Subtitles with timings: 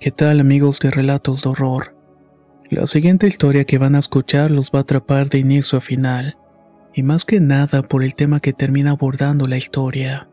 [0.00, 1.94] ¿Qué tal amigos de Relatos de Horror?
[2.70, 6.38] La siguiente historia que van a escuchar los va a atrapar de inicio a final,
[6.94, 10.26] y más que nada por el tema que termina abordando la historia.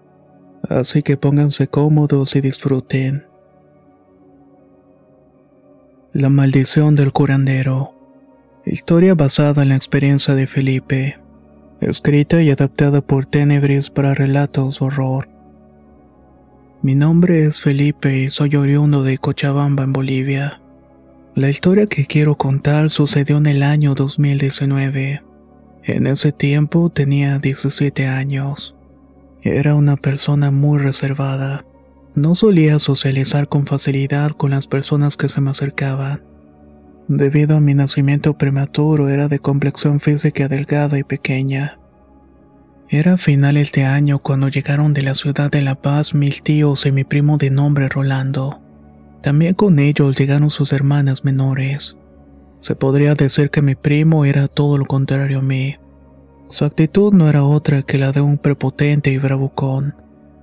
[0.70, 3.26] Así que pónganse cómodos y disfruten.
[6.14, 7.94] La maldición del curandero.
[8.66, 11.20] Historia basada en la experiencia de Felipe.
[11.82, 15.37] Escrita y adaptada por Tenebris para relatos de horror.
[16.84, 20.62] Mi nombre es Felipe y soy oriundo de Cochabamba en Bolivia.
[21.34, 25.24] La historia que quiero contar sucedió en el año 2019.
[25.84, 28.76] En ese tiempo tenía 17 años.
[29.42, 31.66] Era una persona muy reservada.
[32.14, 36.22] No solía socializar con facilidad con las personas que se me acercaban.
[37.08, 41.80] Debido a mi nacimiento prematuro era de complexión física delgada y pequeña.
[42.90, 46.94] Era finales de año cuando llegaron de la ciudad de La Paz mis tíos y
[46.94, 48.62] mi primo de nombre Rolando.
[49.22, 51.98] También con ellos llegaron sus hermanas menores.
[52.62, 55.76] Se podría decir que mi primo era todo lo contrario a mí.
[56.48, 59.94] Su actitud no era otra que la de un prepotente y bravucón.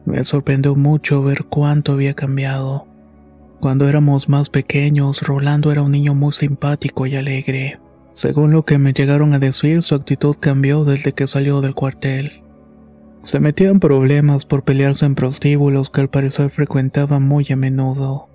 [0.04, 2.84] Me sorprendió mucho ver cuánto había cambiado.
[3.58, 7.78] Cuando éramos más pequeños, Rolando era un niño muy simpático y alegre.
[8.14, 12.44] Según lo que me llegaron a decir, su actitud cambió desde que salió del cuartel.
[13.24, 18.28] Se metía en problemas por pelearse en prostíbulos que al parecer frecuentaba muy a menudo.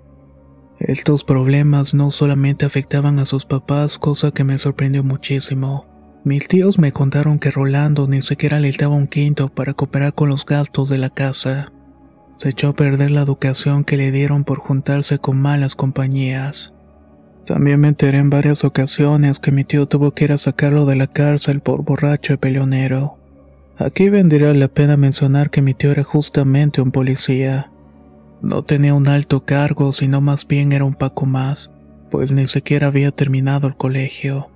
[0.78, 5.86] Estos problemas no solamente afectaban a sus papás, cosa que me sorprendió muchísimo.
[6.24, 10.28] Mis tíos me contaron que Rolando ni siquiera le daba un quinto para cooperar con
[10.28, 11.72] los gastos de la casa.
[12.36, 16.74] Se echó a perder la educación que le dieron por juntarse con malas compañías.
[17.44, 20.96] También me enteré en varias ocasiones que mi tío tuvo que ir a sacarlo de
[20.96, 23.16] la cárcel por borracho y peleonero.
[23.78, 27.70] Aquí vendría la pena mencionar que mi tío era justamente un policía.
[28.42, 31.70] No tenía un alto cargo, sino más bien era un paco más,
[32.10, 34.48] pues ni siquiera había terminado el colegio.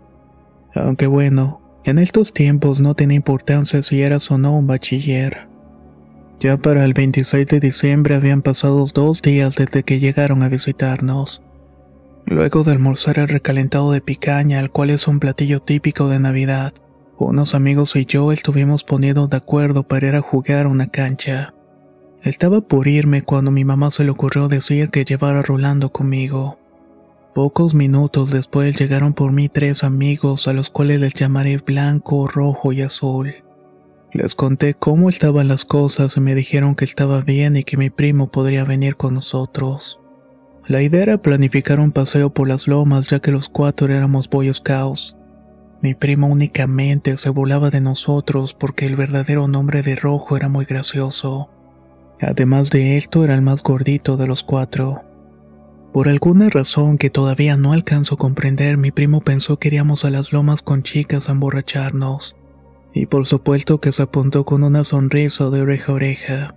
[0.75, 5.49] Aunque bueno, en estos tiempos no tenía importancia si eras o no un bachiller.
[6.41, 11.43] Ya para el 26 de diciembre habían pasado dos días desde que llegaron a visitarnos.
[12.27, 16.73] Luego de almorzar el recalentado de picaña, el cual es un platillo típico de Navidad,
[17.19, 21.55] unos amigos y yo estuvimos poniendo de acuerdo para ir a jugar a una cancha.
[22.23, 26.59] Estaba por irme cuando mi mamá se le ocurrió decir que llevara Rolando conmigo.
[27.34, 32.73] Pocos minutos después llegaron por mí tres amigos a los cuales les llamaré blanco, rojo
[32.73, 33.34] y azul.
[34.13, 37.91] Les conté cómo estaban las cosas y me dijeron que estaba bien y que mi
[37.91, 40.01] primo podría venir con nosotros.
[40.67, 44.53] La idea era planificar un paseo por las lomas ya que los cuatro éramos Boy
[44.53, 45.15] Scouts.
[45.83, 50.65] Mi primo únicamente se burlaba de nosotros porque el verdadero nombre de Rojo era muy
[50.65, 51.51] gracioso.
[52.19, 55.03] Además de esto, era el más gordito de los cuatro.
[55.93, 60.11] Por alguna razón que todavía no alcanzo a comprender, mi primo pensó que iríamos a
[60.11, 62.37] las lomas con chicas a emborracharnos.
[62.95, 66.55] Y por supuesto que se apuntó con una sonrisa de oreja a oreja.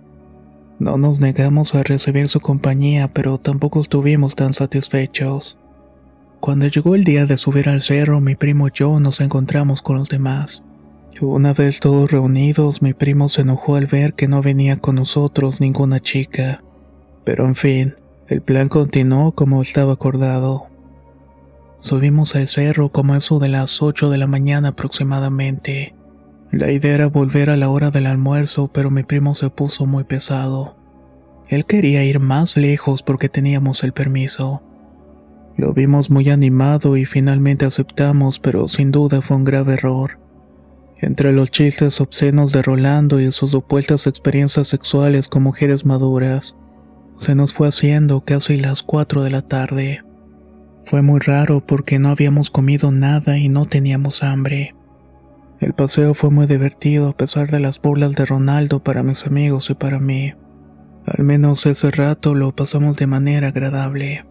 [0.78, 5.58] No nos negamos a recibir su compañía, pero tampoco estuvimos tan satisfechos.
[6.38, 9.96] Cuando llegó el día de subir al cerro, mi primo y yo nos encontramos con
[9.96, 10.62] los demás.
[11.20, 15.60] Una vez todos reunidos, mi primo se enojó al ver que no venía con nosotros
[15.60, 16.62] ninguna chica.
[17.24, 17.94] Pero en fin,
[18.28, 20.66] el plan continuó como estaba acordado.
[21.80, 25.97] Subimos al cerro como eso de las 8 de la mañana aproximadamente.
[26.50, 30.04] La idea era volver a la hora del almuerzo, pero mi primo se puso muy
[30.04, 30.76] pesado.
[31.48, 34.62] Él quería ir más lejos porque teníamos el permiso.
[35.56, 40.18] Lo vimos muy animado y finalmente aceptamos, pero sin duda fue un grave error.
[41.00, 46.56] Entre los chistes obscenos de Rolando y sus supuestas experiencias sexuales con mujeres maduras,
[47.16, 50.02] se nos fue haciendo casi las 4 de la tarde.
[50.86, 54.74] Fue muy raro porque no habíamos comido nada y no teníamos hambre.
[55.60, 59.70] El paseo fue muy divertido a pesar de las burlas de Ronaldo para mis amigos
[59.70, 60.34] y para mí.
[61.04, 64.24] Al menos ese rato lo pasamos de manera agradable.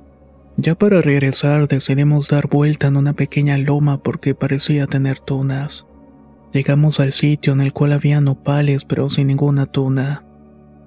[0.56, 5.85] Ya para regresar decidimos dar vuelta en una pequeña loma porque parecía tener tunas.
[6.53, 10.23] Llegamos al sitio en el cual había nopales pero sin ninguna tuna.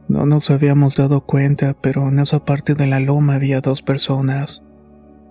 [0.08, 4.64] No nos habíamos dado cuenta, pero en esa parte de la loma había dos personas.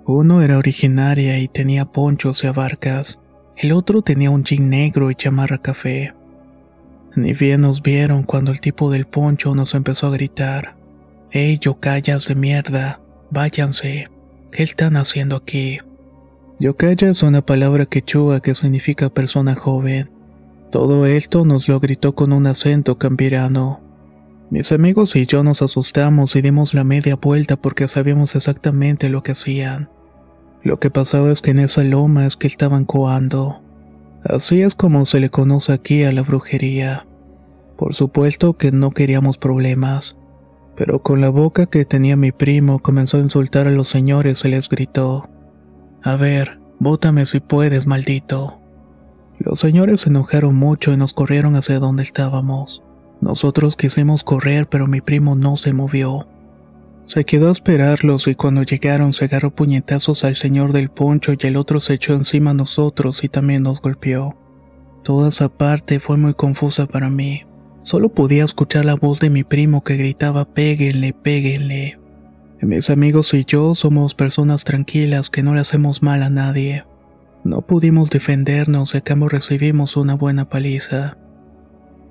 [0.06, 3.19] Uno era originaria y tenía ponchos y abarcas.
[3.62, 6.14] El otro tenía un jean negro y chamarra café.
[7.18, 10.76] Ni bien nos vieron cuando el tipo del poncho nos empezó a gritar.
[11.30, 13.02] ¡Ey, callas de mierda!
[13.32, 14.08] ¡Váyanse!
[14.54, 15.80] ¿Qué están haciendo aquí?
[16.60, 20.10] Yokaya es una palabra quechua que significa persona joven.
[20.72, 23.82] Todo esto nos lo gritó con un acento cambirano.
[24.52, 29.22] Mis amigos y yo nos asustamos y dimos la media vuelta porque sabíamos exactamente lo
[29.22, 29.90] que hacían.
[30.64, 33.62] Lo que pasaba es que en esa loma es que estaban coando.
[34.24, 37.06] Así es como se le conoce aquí a la brujería.
[37.78, 40.18] Por supuesto que no queríamos problemas,
[40.76, 44.50] pero con la boca que tenía mi primo comenzó a insultar a los señores y
[44.50, 45.30] les gritó:
[46.04, 48.60] A ver, bótame si puedes, maldito.
[49.40, 52.84] Los señores se enojaron mucho y nos corrieron hacia donde estábamos.
[53.22, 56.28] Nosotros quisimos correr, pero mi primo no se movió.
[57.10, 61.38] Se quedó a esperarlos y cuando llegaron se agarró puñetazos al señor del poncho y
[61.48, 64.38] el otro se echó encima a nosotros y también nos golpeó.
[65.04, 67.48] Toda esa parte fue muy confusa para mí.
[67.82, 71.98] Solo podía escuchar la voz de mi primo que gritaba péguenle, péguenle.
[72.62, 76.84] Mis amigos y yo somos personas tranquilas que no le hacemos mal a nadie.
[77.44, 81.18] No pudimos defendernos y a recibimos una buena paliza.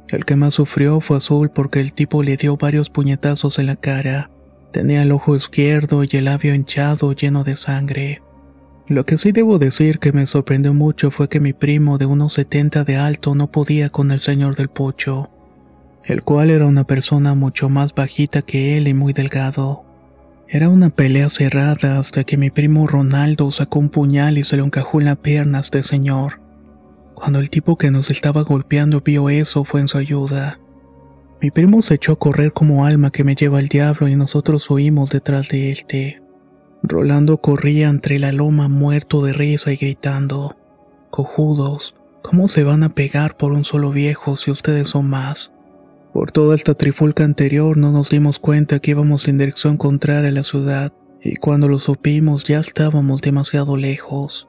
[0.09, 3.77] El que más sufrió fue Azul porque el tipo le dio varios puñetazos en la
[3.77, 4.31] cara.
[4.73, 8.23] Tenía el ojo izquierdo y el labio hinchado lleno de sangre.
[8.87, 12.35] Lo que sí debo decir que me sorprendió mucho fue que mi primo de unos
[12.35, 15.31] 70 de alto no podía con el señor del pocho,
[16.05, 19.85] el cual era una persona mucho más bajita que él y muy delgado.
[20.49, 24.65] Era una pelea cerrada hasta que mi primo Ronaldo sacó un puñal y se lo
[24.65, 26.41] encajó en la pierna a este señor.
[27.15, 30.59] Cuando el tipo que nos estaba golpeando vio eso fue en su ayuda.
[31.41, 34.69] Mi primo se echó a correr como alma que me lleva el diablo y nosotros
[34.71, 36.23] huimos detrás de él.
[36.83, 40.57] Rolando corría entre la loma muerto de risa y gritando,
[41.11, 45.53] Cojudos, ¿cómo se van a pegar por un solo viejo si ustedes son más?
[46.13, 50.33] Por toda esta trifulca anterior no nos dimos cuenta que íbamos en dirección contraria a
[50.33, 50.93] la ciudad,
[51.23, 54.49] y cuando lo supimos ya estábamos demasiado lejos.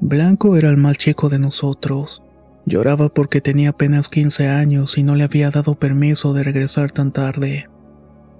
[0.00, 2.22] Blanco era el más chico de nosotros.
[2.66, 7.12] Lloraba porque tenía apenas 15 años y no le había dado permiso de regresar tan
[7.12, 7.68] tarde.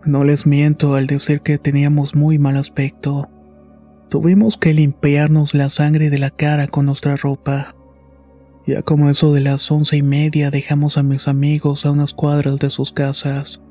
[0.04, 3.28] No les miento al decir que teníamos muy mal aspecto.
[4.08, 7.74] Tuvimos que limpiarnos la sangre de la cara con nuestra ropa.
[8.66, 12.58] Ya como eso de las once y media dejamos a mis amigos a unas cuadras
[12.58, 13.62] de sus casas.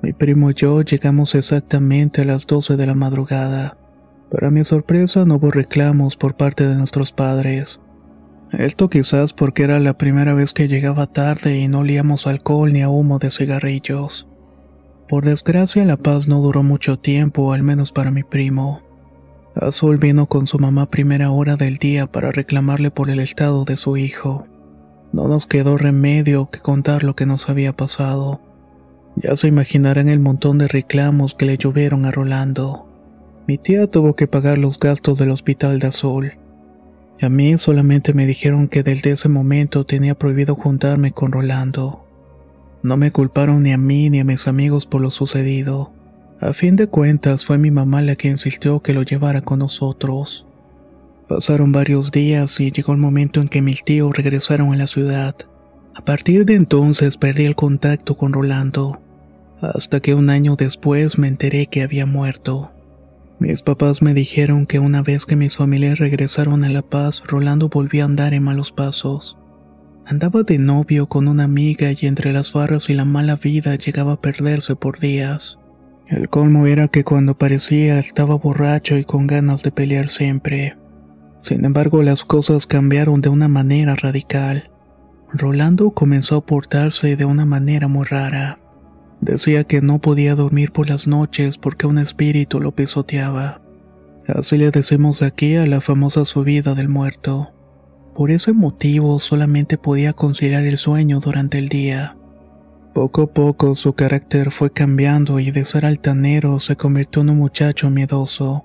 [0.00, 3.76] Mi primo y yo llegamos exactamente a las doce de la madrugada.
[4.32, 7.82] Para mi sorpresa no hubo reclamos por parte de nuestros padres.
[8.50, 12.80] Esto quizás porque era la primera vez que llegaba tarde y no olíamos alcohol ni
[12.80, 14.26] a humo de cigarrillos.
[15.06, 18.80] Por desgracia la paz no duró mucho tiempo, al menos para mi primo.
[19.54, 23.76] Azul vino con su mamá primera hora del día para reclamarle por el estado de
[23.76, 24.46] su hijo.
[25.12, 28.40] No nos quedó remedio que contar lo que nos había pasado.
[29.14, 32.91] Ya se imaginarán el montón de reclamos que le llovieron a Rolando.
[33.48, 36.32] Mi tía tuvo que pagar los gastos del hospital de Azul.
[37.20, 42.04] A mí solamente me dijeron que desde ese momento tenía prohibido juntarme con Rolando.
[42.82, 45.92] No me culparon ni a mí ni a mis amigos por lo sucedido.
[46.40, 50.46] A fin de cuentas fue mi mamá la que insistió que lo llevara con nosotros.
[51.28, 55.34] Pasaron varios días y llegó el momento en que mis tíos regresaron a la ciudad.
[55.94, 59.00] A partir de entonces perdí el contacto con Rolando,
[59.60, 62.70] hasta que un año después me enteré que había muerto.
[63.42, 67.68] Mis papás me dijeron que una vez que mis familias regresaron a La Paz, Rolando
[67.68, 69.36] volvió a andar en malos pasos.
[70.06, 74.12] Andaba de novio con una amiga y entre las barras y la mala vida llegaba
[74.12, 75.58] a perderse por días.
[76.06, 80.76] El colmo era que cuando parecía estaba borracho y con ganas de pelear siempre.
[81.40, 84.70] Sin embargo, las cosas cambiaron de una manera radical.
[85.32, 88.60] Rolando comenzó a portarse de una manera muy rara.
[89.22, 93.60] Decía que no podía dormir por las noches porque un espíritu lo pisoteaba.
[94.26, 97.50] Así le decimos aquí a la famosa subida del muerto.
[98.16, 102.16] Por ese motivo solamente podía conciliar el sueño durante el día.
[102.94, 107.38] Poco a poco su carácter fue cambiando y de ser altanero se convirtió en un
[107.38, 108.64] muchacho miedoso.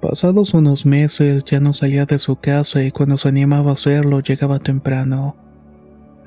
[0.00, 4.20] Pasados unos meses ya no salía de su casa y cuando se animaba a hacerlo
[4.20, 5.34] llegaba temprano.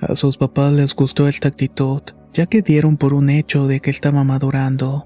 [0.02, 2.02] A sus papás les gustó esta actitud,
[2.34, 5.06] ya que dieron por un hecho de que estaba madurando.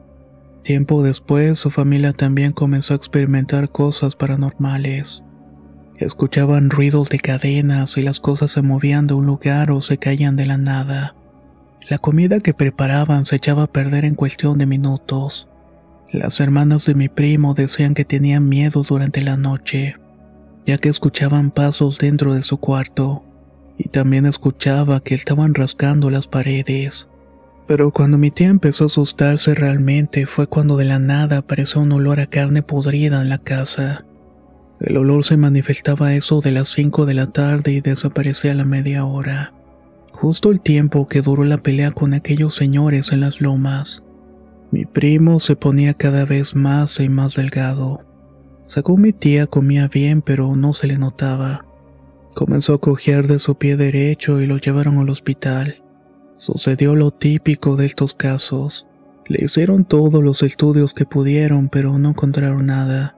[0.63, 5.21] Tiempo después su familia también comenzó a experimentar cosas paranormales.
[5.97, 10.37] Escuchaban ruidos de cadenas y las cosas se movían de un lugar o se caían
[10.37, 11.15] de la nada.
[11.89, 15.49] La comida que preparaban se echaba a perder en cuestión de minutos.
[16.09, 19.97] Las hermanas de mi primo decían que tenían miedo durante la noche,
[20.65, 23.24] ya que escuchaban pasos dentro de su cuarto,
[23.77, 27.07] y también escuchaba que estaban rascando las paredes.
[27.67, 31.91] Pero cuando mi tía empezó a asustarse realmente fue cuando de la nada apareció un
[31.91, 34.05] olor a carne podrida en la casa.
[34.79, 38.65] El olor se manifestaba eso de las 5 de la tarde y desaparecía a la
[38.65, 39.53] media hora.
[40.11, 44.03] Justo el tiempo que duró la pelea con aquellos señores en las lomas.
[44.71, 48.01] Mi primo se ponía cada vez más y más delgado.
[48.67, 51.65] Según mi tía comía bien pero no se le notaba.
[52.35, 55.81] Comenzó a cojear de su pie derecho y lo llevaron al hospital.
[56.35, 58.85] Sucedió lo típico de estos casos.
[59.25, 63.15] Le hicieron todos los estudios que pudieron pero no encontraron nada.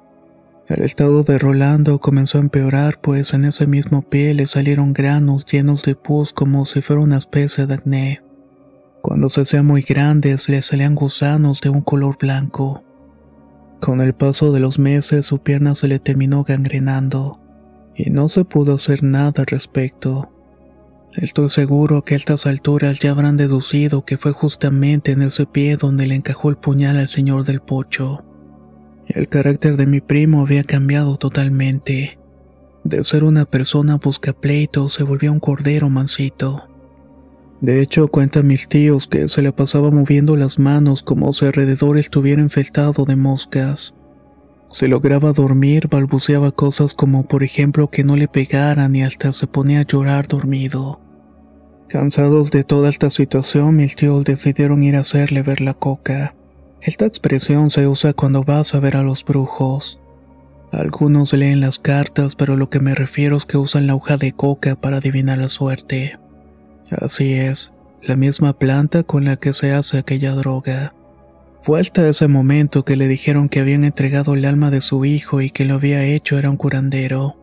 [0.67, 5.47] El estado de Rolando comenzó a empeorar, pues en ese mismo pie le salieron granos
[5.51, 8.21] llenos de pus como si fuera una especie de acné.
[9.01, 12.83] Cuando se hacían muy grandes le salían gusanos de un color blanco.
[13.79, 17.39] Con el paso de los meses su pierna se le terminó gangrenando,
[17.97, 20.29] y no se pudo hacer nada al respecto.
[21.15, 25.75] Estoy seguro que a estas alturas ya habrán deducido que fue justamente en ese pie
[25.75, 28.23] donde le encajó el puñal al señor del pocho.
[29.07, 32.19] El carácter de mi primo había cambiado totalmente.
[32.83, 36.67] De ser una persona buscapleito se volvió un cordero mansito.
[37.61, 41.97] De hecho, cuentan mis tíos que se le pasaba moviendo las manos como si alrededor
[41.97, 43.95] estuviera infestado de moscas.
[44.69, 49.47] Si lograba dormir, balbuceaba cosas como por ejemplo que no le pegaran y hasta se
[49.47, 50.99] ponía a llorar dormido.
[51.87, 56.35] Cansados de toda esta situación, mis tíos decidieron ir a hacerle ver la coca.
[56.81, 60.01] Esta expresión se usa cuando vas a ver a los brujos.
[60.71, 64.33] Algunos leen las cartas, pero lo que me refiero es que usan la hoja de
[64.33, 66.19] coca para adivinar la suerte.
[66.91, 67.71] Así es,
[68.01, 70.93] la misma planta con la que se hace aquella droga.
[71.67, 75.41] Fue hasta ese momento que le dijeron que habían entregado el alma de su hijo
[75.41, 77.35] y que lo había hecho era un curandero,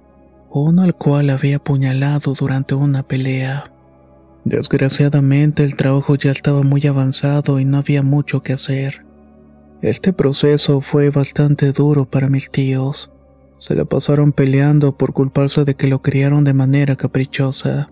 [0.50, 3.71] uno al cual había apuñalado durante una pelea.
[4.47, 9.04] Desgraciadamente el trabajo ya estaba muy avanzado y no había mucho que hacer.
[9.83, 13.12] Este proceso fue bastante duro para mis tíos.
[13.59, 17.90] Se la pasaron peleando por culparse de que lo criaron de manera caprichosa.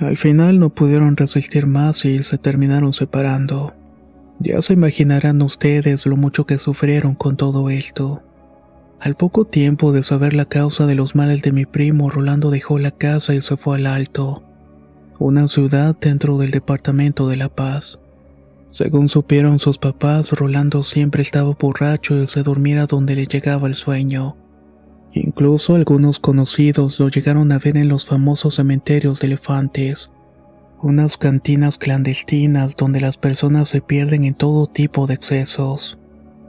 [0.00, 3.72] Al final no pudieron resistir más y se terminaron separando.
[4.38, 8.22] Ya se imaginarán ustedes lo mucho que sufrieron con todo esto.
[9.00, 12.78] Al poco tiempo de saber la causa de los males de mi primo, Rolando dejó
[12.78, 14.42] la casa y se fue al Alto,
[15.18, 17.98] una ciudad dentro del departamento de La Paz.
[18.68, 23.74] Según supieron sus papás, Rolando siempre estaba borracho y se dormía donde le llegaba el
[23.74, 24.36] sueño.
[25.12, 30.10] Incluso algunos conocidos lo llegaron a ver en los famosos cementerios de elefantes,
[30.82, 35.98] unas cantinas clandestinas donde las personas se pierden en todo tipo de excesos.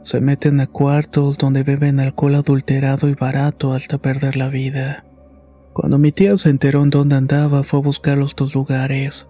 [0.04, 5.04] Se meten a cuartos donde beben alcohol adulterado y barato hasta perder la vida.
[5.74, 9.28] Cuando mi tía se enteró en dónde andaba, fue a buscar los dos lugares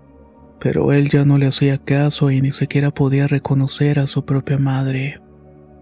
[0.59, 4.57] pero él ya no le hacía caso y ni siquiera podía reconocer a su propia
[4.57, 5.21] madre.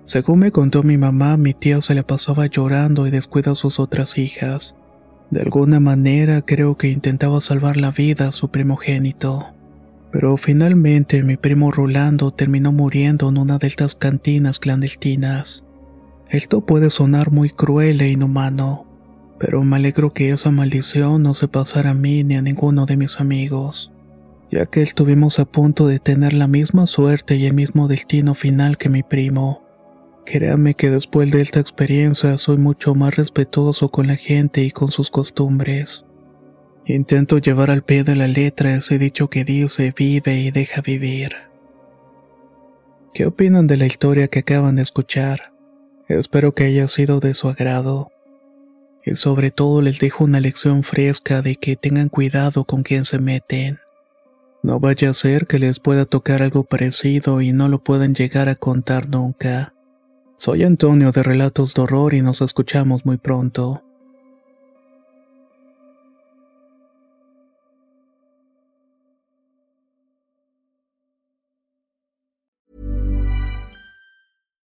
[0.04, 3.80] Según me contó mi mamá, mi tío se le pasaba llorando y descuida a sus
[3.80, 4.76] otras hijas.
[5.32, 9.48] De alguna manera creo que intentaba salvar la vida a su primogénito.
[10.12, 15.66] Pero finalmente mi primo Rolando terminó muriendo en una de estas cantinas clandestinas.
[16.30, 18.86] Esto puede sonar muy cruel e inhumano,
[19.40, 22.98] pero me alegro que esa maldición no se pasara a mí ni a ninguno de
[22.98, 23.92] mis amigos
[24.52, 28.78] ya que estuvimos a punto de tener la misma suerte y el mismo destino final
[28.78, 29.65] que mi primo.
[30.26, 34.90] Créame que después de esta experiencia soy mucho más respetuoso con la gente y con
[34.90, 36.04] sus costumbres.
[36.88, 41.36] Intento llevar al pie de la letra ese dicho que dice vive y deja vivir.
[43.14, 45.54] ¿Qué opinan de la historia que acaban de escuchar?
[46.10, 48.12] Espero que haya sido de su agrado.
[49.06, 53.20] Y sobre todo les dejo una lección fresca de que tengan cuidado con quien se
[53.20, 53.80] meten.
[54.64, 58.50] No vaya a ser que les pueda tocar algo parecido y no lo puedan llegar
[58.50, 59.75] a contar nunca.
[60.38, 63.82] Soy Antonio de Relatos de Horror y nos escuchamos muy pronto.